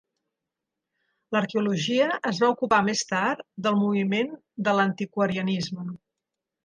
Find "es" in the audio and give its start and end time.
2.31-2.39